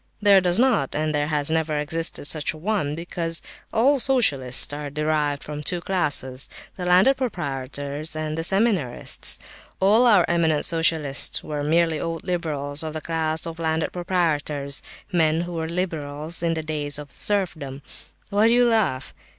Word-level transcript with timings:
There 0.19 0.41
does 0.41 0.57
not, 0.57 0.95
and 0.95 1.13
there 1.13 1.27
has 1.27 1.51
never 1.51 1.77
existed 1.77 2.25
such 2.25 2.53
a 2.53 2.57
one, 2.57 2.95
because 2.95 3.39
all 3.71 3.99
socialists 3.99 4.73
are 4.73 4.89
derived 4.89 5.43
from 5.43 5.59
the 5.59 5.63
two 5.63 5.79
classes—the 5.79 6.83
landed 6.85 7.17
proprietors, 7.17 8.15
and 8.15 8.35
the 8.35 8.43
seminarists. 8.43 9.37
All 9.79 10.07
our 10.07 10.25
eminent 10.27 10.65
socialists 10.65 11.43
are 11.43 11.61
merely 11.63 11.99
old 11.99 12.23
liberals 12.25 12.81
of 12.81 12.95
the 12.95 13.01
class 13.01 13.45
of 13.45 13.59
landed 13.59 13.91
proprietors, 13.93 14.81
men 15.11 15.41
who 15.41 15.53
were 15.53 15.69
liberals 15.69 16.41
in 16.41 16.55
the 16.55 16.63
days 16.63 16.97
of 16.97 17.11
serfdom. 17.11 17.83
Why 18.31 18.47
do 18.47 18.53
you 18.55 18.67
laugh? 18.67 19.13